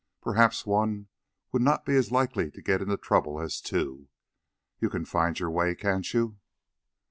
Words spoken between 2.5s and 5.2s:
get into trouble as two. You can